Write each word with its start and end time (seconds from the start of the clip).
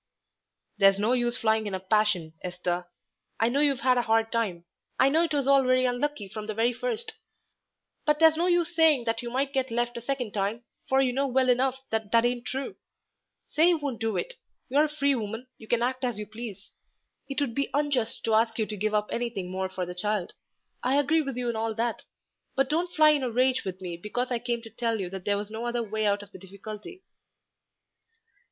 "There's 0.79 0.97
no 0.97 1.13
use 1.13 1.37
flying 1.37 1.67
in 1.67 1.75
a 1.75 1.79
passion, 1.79 2.33
Esther. 2.41 2.87
I 3.39 3.49
know 3.49 3.59
you've 3.59 3.81
had 3.81 3.99
a 3.99 4.01
hard 4.01 4.31
time. 4.31 4.65
I 4.99 5.09
know 5.09 5.21
it 5.21 5.31
was 5.35 5.45
all 5.47 5.61
very 5.61 5.85
unlucky 5.85 6.27
from 6.27 6.47
the 6.47 6.55
very 6.55 6.73
first. 6.73 7.13
But 8.03 8.17
there's 8.17 8.35
no 8.35 8.47
use 8.47 8.73
saying 8.73 9.03
that 9.03 9.21
you 9.21 9.29
might 9.29 9.53
get 9.53 9.69
left 9.69 9.95
a 9.97 10.01
second 10.01 10.33
time, 10.33 10.63
for 10.89 11.01
you 11.01 11.13
know 11.13 11.27
well 11.27 11.51
enough 11.51 11.83
that 11.91 12.11
that 12.13 12.25
ain't 12.25 12.45
true. 12.47 12.77
Say 13.47 13.69
you 13.69 13.77
won't 13.77 13.99
do 13.99 14.17
it; 14.17 14.33
you're 14.69 14.85
a 14.85 14.89
free 14.89 15.13
woman, 15.13 15.45
you 15.59 15.67
can 15.67 15.83
act 15.83 16.03
as 16.03 16.17
you 16.17 16.25
please. 16.25 16.71
It 17.29 17.39
would 17.39 17.53
be 17.53 17.69
unjust 17.71 18.23
to 18.23 18.33
ask 18.33 18.57
you 18.57 18.65
to 18.65 18.75
give 18.75 18.95
up 18.95 19.07
anything 19.11 19.51
more 19.51 19.69
for 19.69 19.85
the 19.85 19.93
child; 19.93 20.33
I 20.81 20.95
agree 20.95 21.21
with 21.21 21.37
you 21.37 21.47
in 21.47 21.55
all 21.55 21.75
that. 21.75 22.05
But 22.55 22.69
don't 22.69 22.91
fly 22.91 23.11
in 23.11 23.21
a 23.21 23.29
rage 23.29 23.63
with 23.63 23.79
me 23.81 23.97
because 23.97 24.31
I 24.31 24.39
came 24.39 24.63
to 24.63 24.71
tell 24.71 24.99
you 24.99 25.11
there 25.11 25.37
was 25.37 25.51
no 25.51 25.67
other 25.67 25.83
way 25.83 26.07
out 26.07 26.23
of 26.23 26.31
the 26.31 26.39
difficulty." 26.39 27.03